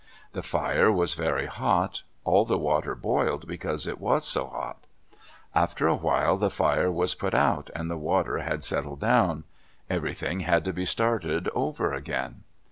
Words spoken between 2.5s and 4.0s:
water boiled because it